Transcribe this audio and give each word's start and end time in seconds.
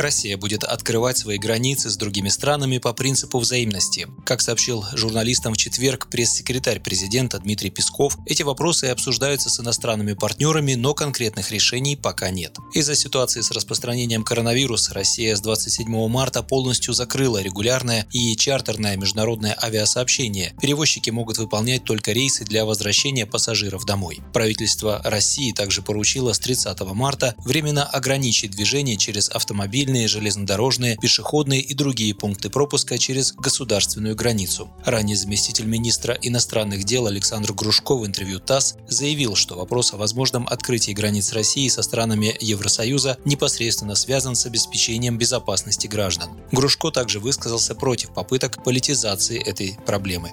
Россия 0.00 0.36
будет 0.38 0.64
открывать 0.64 1.18
свои 1.18 1.36
границы 1.36 1.90
с 1.90 1.96
другими 1.96 2.28
странами 2.28 2.78
по 2.78 2.92
принципу 2.92 3.38
взаимности. 3.38 4.08
Как 4.24 4.40
сообщил 4.40 4.84
журналистам 4.94 5.52
в 5.52 5.56
четверг 5.56 6.08
пресс-секретарь 6.08 6.80
президента 6.80 7.38
Дмитрий 7.38 7.70
Песков, 7.70 8.16
эти 8.26 8.42
вопросы 8.42 8.86
обсуждаются 8.86 9.50
с 9.50 9.60
иностранными 9.60 10.14
партнерами, 10.14 10.74
но 10.74 10.94
конкретных 10.94 11.50
решений 11.50 11.96
пока 11.96 12.30
нет. 12.30 12.56
Из-за 12.72 12.94
ситуации 12.94 13.42
с 13.42 13.50
распространением 13.50 14.24
коронавируса 14.24 14.94
Россия 14.94 15.36
с 15.36 15.40
27 15.40 16.08
марта 16.08 16.42
полностью 16.42 16.94
закрыла 16.94 17.42
регулярное 17.42 18.06
и 18.10 18.34
чартерное 18.36 18.96
международное 18.96 19.56
авиасообщение. 19.62 20.54
Перевозчики 20.62 21.10
могут 21.10 21.38
выполнять 21.38 21.84
только 21.84 22.12
рейсы 22.12 22.44
для 22.44 22.64
возвращения 22.64 23.26
пассажиров 23.26 23.84
домой. 23.84 24.20
Правительство 24.32 25.02
России 25.04 25.52
также 25.52 25.82
поручило 25.82 26.32
с 26.32 26.38
30 26.38 26.80
марта 26.94 27.34
временно 27.44 27.84
ограничить 27.84 28.52
движение 28.52 28.96
через 28.96 29.28
автомобиль 29.28 29.89
автомобильные, 29.90 30.08
железнодорожные, 30.08 30.96
пешеходные 30.96 31.60
и 31.60 31.74
другие 31.74 32.14
пункты 32.14 32.48
пропуска 32.48 32.96
через 32.96 33.32
государственную 33.32 34.14
границу. 34.14 34.68
Ранее 34.84 35.16
заместитель 35.16 35.66
министра 35.66 36.16
иностранных 36.22 36.84
дел 36.84 37.06
Александр 37.06 37.52
Грушко 37.52 37.96
в 37.96 38.06
интервью 38.06 38.38
ТАСС 38.38 38.76
заявил, 38.88 39.34
что 39.34 39.56
вопрос 39.56 39.92
о 39.92 39.96
возможном 39.96 40.46
открытии 40.46 40.92
границ 40.92 41.32
России 41.32 41.68
со 41.68 41.82
странами 41.82 42.36
Евросоюза 42.40 43.18
непосредственно 43.24 43.96
связан 43.96 44.36
с 44.36 44.46
обеспечением 44.46 45.18
безопасности 45.18 45.88
граждан. 45.88 46.30
Грушко 46.52 46.90
также 46.90 47.18
высказался 47.18 47.74
против 47.74 48.14
попыток 48.14 48.62
политизации 48.62 49.42
этой 49.42 49.76
проблемы. 49.86 50.32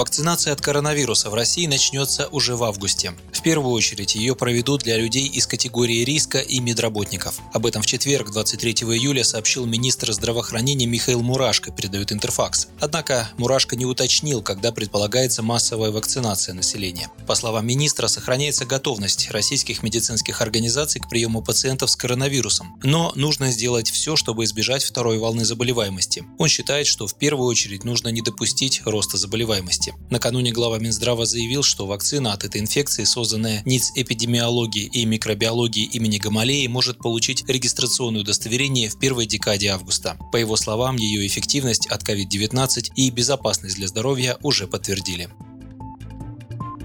Вакцинация 0.00 0.54
от 0.54 0.62
коронавируса 0.62 1.28
в 1.28 1.34
России 1.34 1.66
начнется 1.66 2.26
уже 2.28 2.56
в 2.56 2.64
августе. 2.64 3.12
В 3.34 3.42
первую 3.42 3.74
очередь 3.74 4.14
ее 4.14 4.34
проведут 4.34 4.80
для 4.80 4.96
людей 4.96 5.26
из 5.26 5.46
категории 5.46 6.04
риска 6.04 6.38
и 6.38 6.58
медработников. 6.58 7.38
Об 7.52 7.66
этом 7.66 7.82
в 7.82 7.86
четверг, 7.86 8.30
23 8.30 8.72
июля, 8.72 9.24
сообщил 9.24 9.66
министр 9.66 10.12
здравоохранения 10.12 10.86
Михаил 10.86 11.20
Мурашко, 11.20 11.70
передает 11.70 12.12
Интерфакс. 12.12 12.68
Однако 12.80 13.28
Мурашко 13.36 13.76
не 13.76 13.84
уточнил, 13.84 14.40
когда 14.40 14.72
предполагается 14.72 15.42
массовая 15.42 15.90
вакцинация 15.90 16.54
населения. 16.54 17.10
По 17.26 17.34
словам 17.34 17.66
министра, 17.66 18.08
сохраняется 18.08 18.64
готовность 18.64 19.30
российских 19.30 19.82
медицинских 19.82 20.40
организаций 20.40 21.02
к 21.02 21.10
приему 21.10 21.42
пациентов 21.42 21.90
с 21.90 21.96
коронавирусом. 21.96 22.80
Но 22.82 23.12
нужно 23.16 23.50
сделать 23.50 23.90
все, 23.90 24.16
чтобы 24.16 24.44
избежать 24.44 24.82
второй 24.82 25.18
волны 25.18 25.44
заболеваемости. 25.44 26.24
Он 26.38 26.48
считает, 26.48 26.86
что 26.86 27.06
в 27.06 27.14
первую 27.16 27.50
очередь 27.50 27.84
нужно 27.84 28.08
не 28.08 28.22
допустить 28.22 28.80
роста 28.86 29.18
заболеваемости 29.18 29.89
области. 29.90 30.10
Накануне 30.10 30.52
глава 30.52 30.78
Минздрава 30.78 31.26
заявил, 31.26 31.62
что 31.62 31.86
вакцина 31.86 32.32
от 32.32 32.44
этой 32.44 32.60
инфекции, 32.60 33.04
созданная 33.04 33.62
НИЦ 33.64 33.92
эпидемиологии 33.96 34.84
и 34.84 35.04
микробиологии 35.04 35.84
имени 35.84 36.18
Гамалеи, 36.18 36.66
может 36.66 36.98
получить 36.98 37.44
регистрационное 37.48 38.22
удостоверение 38.22 38.88
в 38.88 38.98
первой 38.98 39.26
декаде 39.26 39.68
августа. 39.68 40.16
По 40.32 40.36
его 40.36 40.56
словам, 40.56 40.96
ее 40.96 41.26
эффективность 41.26 41.86
от 41.86 42.02
COVID-19 42.02 42.92
и 42.96 43.10
безопасность 43.10 43.76
для 43.76 43.88
здоровья 43.88 44.36
уже 44.42 44.66
подтвердили. 44.66 45.28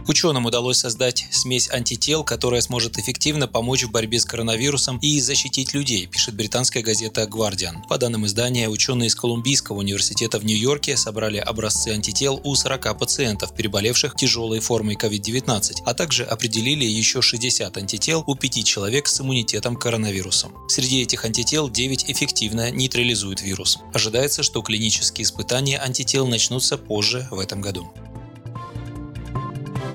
Ученым 0.08 0.46
удалось 0.46 0.78
создать 0.78 1.26
смесь 1.32 1.70
антител, 1.72 2.24
которая 2.24 2.62
сможет 2.62 3.00
эффективно 3.00 3.48
помочь 3.48 3.84
в 3.84 3.92
борьбе 3.92 4.20
с 4.20 4.26
коронавирусом 4.26 5.00
и 5.00 5.20
защитить 5.20 5.74
людей, 5.74 6.06
пишет 6.06 6.36
британская 6.36 6.84
газета 6.84 7.24
Guardian. 7.24 7.88
По 7.90 7.98
данным 7.98 8.26
издания, 8.28 8.70
ученые 8.70 9.08
из 9.08 9.16
Колумбийского 9.16 9.78
университета 9.78 10.38
в 10.38 10.46
Нью-Йорке 10.46 10.96
собрали 10.96 11.38
образцы 11.38 11.90
антител 11.90 12.40
у 12.44 12.54
40 12.54 13.00
пациентов, 13.00 13.56
переболевших 13.56 14.16
тяжелой 14.16 14.60
формой 14.60 14.96
COVID-19, 14.96 15.78
а 15.86 15.94
также 15.96 16.24
определили 16.24 16.86
еще 16.86 17.24
60 17.24 17.76
антител 17.76 18.24
у 18.28 18.36
5 18.36 18.64
человек 18.64 19.08
с 19.08 19.20
иммунитетом 19.22 19.76
к 19.76 19.82
коронавирусу. 19.82 20.52
Среди 20.68 21.02
этих 21.02 21.26
антител 21.26 21.68
9 21.68 22.12
эффективно 22.12 22.70
нейтрализуют 22.70 23.42
вирус. 23.42 23.80
Ожидается, 23.92 24.44
что 24.44 24.62
клинические 24.62 25.26
испытания 25.26 25.80
антител 25.80 26.28
начнутся 26.28 26.78
позже 26.78 27.28
в 27.32 27.40
этом 27.40 27.62
году. 27.62 27.92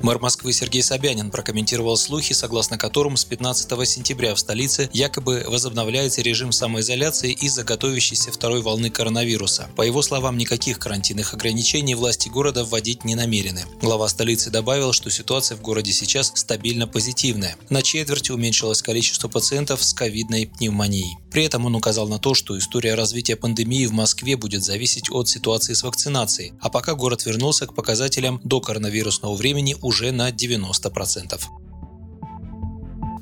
Мэр 0.02 0.18
Москвы 0.18 0.54
Сергей 0.54 0.82
Собянин 0.82 1.30
прокомментировал 1.30 1.96
слухи, 1.98 2.32
согласно 2.32 2.78
которым 2.78 3.18
с 3.18 3.24
15 3.26 3.86
сентября 3.86 4.34
в 4.34 4.38
столице 4.38 4.88
якобы 4.94 5.44
возобновляется 5.46 6.22
режим 6.22 6.52
самоизоляции 6.52 7.32
из-за 7.32 7.64
готовящейся 7.64 8.32
второй 8.32 8.62
волны 8.62 8.88
коронавируса. 8.88 9.68
По 9.76 9.82
его 9.82 10.00
словам, 10.00 10.38
никаких 10.38 10.78
карантинных 10.78 11.34
ограничений 11.34 11.94
власти 11.94 12.30
города 12.30 12.64
вводить 12.64 13.04
не 13.04 13.14
намерены. 13.14 13.64
Глава 13.82 14.08
столицы 14.08 14.48
добавил, 14.50 14.94
что 14.94 15.10
ситуация 15.10 15.58
в 15.58 15.60
городе 15.60 15.92
сейчас 15.92 16.32
стабильно 16.34 16.86
позитивная. 16.86 17.56
На 17.68 17.82
четверть 17.82 18.30
уменьшилось 18.30 18.80
количество 18.80 19.28
пациентов 19.28 19.84
с 19.84 19.92
ковидной 19.92 20.46
пневмонией. 20.46 21.18
При 21.30 21.44
этом 21.44 21.66
он 21.66 21.74
указал 21.74 22.08
на 22.08 22.18
то, 22.18 22.34
что 22.34 22.58
история 22.58 22.94
развития 22.94 23.36
пандемии 23.36 23.86
в 23.86 23.92
Москве 23.92 24.36
будет 24.36 24.64
зависеть 24.64 25.10
от 25.10 25.28
ситуации 25.28 25.74
с 25.74 25.82
вакцинацией, 25.82 26.52
а 26.60 26.70
пока 26.70 26.94
город 26.94 27.24
вернулся 27.24 27.66
к 27.66 27.74
показателям 27.74 28.40
до 28.44 28.60
коронавирусного 28.60 29.34
времени 29.34 29.76
уже 29.80 30.10
на 30.10 30.30
90%. 30.30 31.59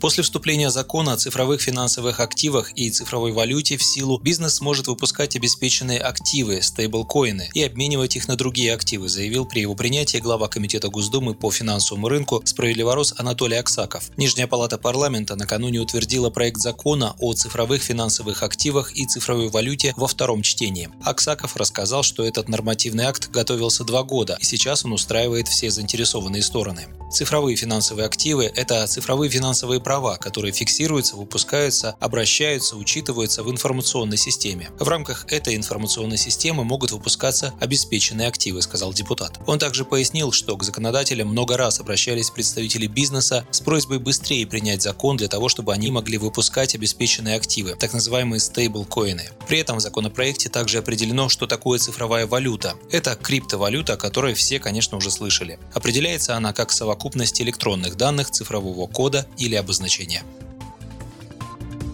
После 0.00 0.22
вступления 0.22 0.70
закона 0.70 1.14
о 1.14 1.16
цифровых 1.16 1.60
финансовых 1.60 2.20
активах 2.20 2.70
и 2.76 2.88
цифровой 2.88 3.32
валюте 3.32 3.76
в 3.76 3.82
силу 3.82 4.18
бизнес 4.18 4.54
сможет 4.56 4.86
выпускать 4.86 5.34
обеспеченные 5.34 5.98
активы, 5.98 6.62
стейблкоины, 6.62 7.50
и 7.52 7.64
обменивать 7.64 8.14
их 8.14 8.28
на 8.28 8.36
другие 8.36 8.74
активы, 8.74 9.08
заявил 9.08 9.44
при 9.44 9.60
его 9.60 9.74
принятии 9.74 10.18
глава 10.18 10.46
Комитета 10.46 10.88
Госдумы 10.88 11.34
по 11.34 11.50
финансовому 11.50 12.08
рынку 12.08 12.40
«Справедливорос» 12.44 13.14
Анатолий 13.18 13.56
Аксаков. 13.56 14.10
Нижняя 14.16 14.46
палата 14.46 14.78
парламента 14.78 15.34
накануне 15.34 15.80
утвердила 15.80 16.30
проект 16.30 16.60
закона 16.60 17.16
о 17.18 17.34
цифровых 17.34 17.82
финансовых 17.82 18.44
активах 18.44 18.92
и 18.96 19.04
цифровой 19.04 19.48
валюте 19.48 19.94
во 19.96 20.06
втором 20.06 20.42
чтении. 20.42 20.90
Аксаков 21.02 21.56
рассказал, 21.56 22.04
что 22.04 22.24
этот 22.24 22.48
нормативный 22.48 23.04
акт 23.04 23.30
готовился 23.30 23.82
два 23.82 24.04
года, 24.04 24.36
и 24.40 24.44
сейчас 24.44 24.84
он 24.84 24.92
устраивает 24.92 25.48
все 25.48 25.70
заинтересованные 25.70 26.42
стороны. 26.42 26.86
Цифровые 27.10 27.56
финансовые 27.56 28.06
активы– 28.06 28.44
это 28.54 28.86
цифровые 28.86 29.30
финансовые 29.30 29.80
права, 29.88 30.18
которые 30.18 30.52
фиксируются, 30.52 31.16
выпускаются, 31.16 31.96
обращаются, 31.98 32.76
учитываются 32.76 33.42
в 33.42 33.50
информационной 33.50 34.18
системе. 34.18 34.68
В 34.78 34.86
рамках 34.86 35.24
этой 35.32 35.56
информационной 35.56 36.18
системы 36.18 36.62
могут 36.62 36.92
выпускаться 36.92 37.54
обеспеченные 37.58 38.28
активы, 38.28 38.60
сказал 38.60 38.92
депутат. 38.92 39.40
Он 39.46 39.58
также 39.58 39.86
пояснил, 39.86 40.30
что 40.30 40.58
к 40.58 40.62
законодателям 40.62 41.28
много 41.28 41.56
раз 41.56 41.80
обращались 41.80 42.28
представители 42.28 42.86
бизнеса 42.86 43.46
с 43.50 43.62
просьбой 43.62 43.98
быстрее 43.98 44.46
принять 44.46 44.82
закон 44.82 45.16
для 45.16 45.28
того, 45.28 45.48
чтобы 45.48 45.72
они 45.72 45.90
могли 45.90 46.18
выпускать 46.18 46.74
обеспеченные 46.74 47.36
активы, 47.36 47.74
так 47.74 47.94
называемые 47.94 48.40
стейблкоины. 48.40 49.30
При 49.48 49.60
этом 49.60 49.78
в 49.78 49.80
законопроекте 49.80 50.50
также 50.50 50.76
определено, 50.80 51.30
что 51.30 51.46
такое 51.46 51.78
цифровая 51.78 52.26
валюта. 52.26 52.74
Это 52.90 53.14
криптовалюта, 53.14 53.94
о 53.94 53.96
которой 53.96 54.34
все, 54.34 54.58
конечно, 54.58 54.98
уже 54.98 55.10
слышали. 55.10 55.58
Определяется 55.72 56.36
она 56.36 56.52
как 56.52 56.72
совокупность 56.72 57.40
электронных 57.40 57.96
данных, 57.96 58.30
цифрового 58.30 58.86
кода 58.86 59.26
или 59.38 59.54
обозначения 59.54 59.77
значения. 59.78 60.22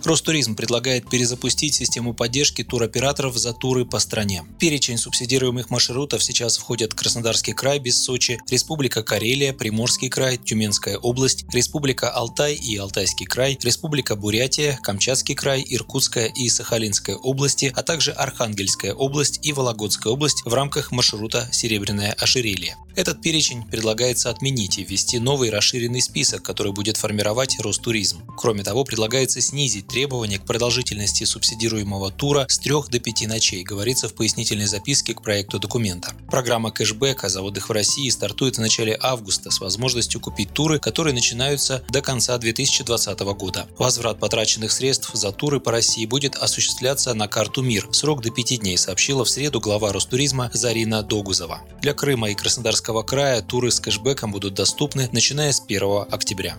Ростуризм 0.06 0.54
предлагает 0.54 1.08
перезапустить 1.08 1.74
систему 1.74 2.14
поддержки 2.14 2.62
туроператоров 2.62 3.36
за 3.36 3.52
туры 3.52 3.86
по 3.86 3.98
стране. 3.98 4.44
перечень 4.58 4.98
субсидируемых 4.98 5.70
маршрутов 5.70 6.22
сейчас 6.22 6.58
входят 6.58 6.94
Краснодарский 6.94 7.54
край 7.54 7.78
без 7.78 8.02
Сочи, 8.02 8.38
Республика 8.50 9.02
Карелия, 9.02 9.52
Приморский 9.52 10.08
край, 10.08 10.36
Тюменская 10.36 10.98
область, 10.98 11.44
Республика 11.52 12.10
Алтай 12.10 12.54
и 12.54 12.76
Алтайский 12.76 13.26
край, 13.26 13.58
Республика 13.62 14.16
Бурятия, 14.16 14.78
Камчатский 14.82 15.34
край, 15.34 15.64
Иркутская 15.66 16.26
и 16.26 16.48
Сахалинская 16.48 17.16
области, 17.16 17.72
а 17.74 17.82
также 17.82 18.12
Архангельская 18.12 18.92
область 18.92 19.40
и 19.42 19.52
Вологодская 19.52 20.12
область 20.12 20.42
в 20.44 20.52
рамках 20.52 20.92
маршрута 20.92 21.48
«Серебряное 21.52 22.12
ожерелье». 22.12 22.76
Этот 22.96 23.22
перечень 23.22 23.64
предлагается 23.64 24.30
отменить 24.30 24.78
и 24.78 24.84
ввести 24.84 25.18
новый 25.18 25.50
расширенный 25.50 26.00
список, 26.00 26.42
который 26.42 26.72
будет 26.72 26.96
формировать 26.96 27.58
Ростуризм. 27.58 28.22
Кроме 28.36 28.62
того, 28.62 28.84
предлагается 28.84 29.40
снизить 29.40 29.88
требования 29.94 30.40
к 30.40 30.44
продолжительности 30.44 31.22
субсидируемого 31.22 32.10
тура 32.10 32.46
с 32.48 32.58
3 32.58 32.72
до 32.90 32.98
5 32.98 33.28
ночей, 33.28 33.62
говорится 33.62 34.08
в 34.08 34.14
пояснительной 34.14 34.66
записке 34.66 35.14
к 35.14 35.22
проекту 35.22 35.60
документа. 35.60 36.14
Программа 36.28 36.72
кэшбэка 36.72 37.28
за 37.28 37.42
отдых 37.42 37.68
в 37.68 37.72
России 37.72 38.08
стартует 38.08 38.56
в 38.56 38.60
начале 38.60 38.98
августа 39.00 39.52
с 39.52 39.60
возможностью 39.60 40.20
купить 40.20 40.52
туры, 40.52 40.80
которые 40.80 41.14
начинаются 41.14 41.84
до 41.90 42.02
конца 42.02 42.36
2020 42.36 43.20
года. 43.20 43.68
Возврат 43.78 44.18
потраченных 44.18 44.72
средств 44.72 45.12
за 45.14 45.30
туры 45.30 45.60
по 45.60 45.70
России 45.70 46.06
будет 46.06 46.34
осуществляться 46.34 47.14
на 47.14 47.28
карту 47.28 47.62
МИР. 47.62 47.90
Срок 47.92 48.20
до 48.20 48.32
5 48.32 48.62
дней, 48.62 48.76
сообщила 48.76 49.24
в 49.24 49.30
среду 49.30 49.60
глава 49.60 49.92
Ростуризма 49.92 50.50
Зарина 50.52 51.04
Догузова. 51.04 51.60
Для 51.82 51.94
Крыма 51.94 52.30
и 52.30 52.34
Краснодарского 52.34 53.04
края 53.04 53.42
туры 53.42 53.70
с 53.70 53.78
кэшбэком 53.78 54.32
будут 54.32 54.54
доступны 54.54 55.08
начиная 55.12 55.52
с 55.52 55.62
1 55.64 56.06
октября. 56.10 56.56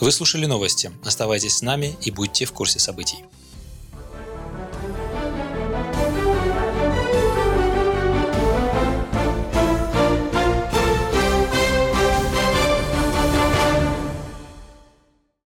Вы 0.00 0.12
слушали 0.12 0.46
новости. 0.46 0.92
Оставайтесь 1.04 1.56
с 1.56 1.62
нами 1.62 1.96
и 2.02 2.12
будьте 2.12 2.44
в 2.44 2.52
курсе 2.52 2.78
событий. 2.78 3.24